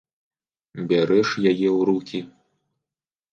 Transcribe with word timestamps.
Бярэш 0.91 1.29
яе 1.51 1.69
ў 1.77 1.79
рукі. 1.91 2.19